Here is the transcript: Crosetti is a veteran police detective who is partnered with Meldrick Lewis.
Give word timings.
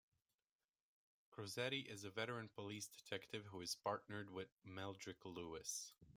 Crosetti 1.31 1.85
is 1.87 2.03
a 2.03 2.09
veteran 2.09 2.49
police 2.55 2.87
detective 2.87 3.45
who 3.51 3.61
is 3.61 3.75
partnered 3.75 4.31
with 4.31 4.47
Meldrick 4.65 5.23
Lewis. 5.25 5.93